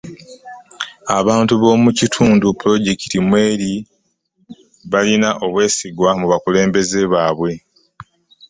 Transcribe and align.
Abantu 1.19 1.53
b’omu 1.61 1.89
kitundu 1.99 2.47
pulojekiti 2.59 3.17
mw'eri 3.27 3.73
balina 4.91 5.29
obwesige 5.45 6.07
mu 6.19 6.25
bakulembeze 6.31 7.01
baabwe. 7.11 7.51